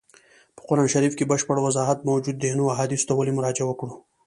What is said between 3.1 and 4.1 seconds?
ولي مراجعه وکړو.